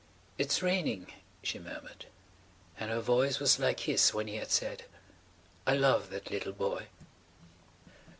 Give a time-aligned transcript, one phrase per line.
[0.39, 1.13] "It's raining,"
[1.43, 2.07] she murmured.
[2.79, 4.85] And her voice was like his when he had said:
[5.67, 6.87] "I love that little boy."